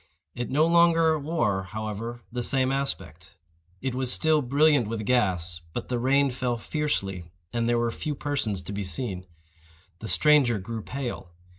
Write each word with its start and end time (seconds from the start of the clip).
It 0.33 0.49
no 0.49 0.65
longer 0.65 1.19
wore, 1.19 1.61
however, 1.61 2.23
the 2.31 2.41
same 2.41 2.71
aspect. 2.71 3.35
It 3.83 3.93
was 3.93 4.11
still 4.11 4.41
brilliant 4.41 4.87
with 4.87 5.05
gas; 5.05 5.61
but 5.75 5.89
the 5.89 5.99
rain 5.99 6.31
fell 6.31 6.57
fiercely, 6.57 7.25
and 7.53 7.69
there 7.69 7.77
were 7.77 7.91
few 7.91 8.15
persons 8.15 8.63
to 8.63 8.73
be 8.73 8.83
seen. 8.83 9.27
The 9.99 10.07
stranger 10.07 10.57
grew 10.57 10.81
pale. 10.81 11.29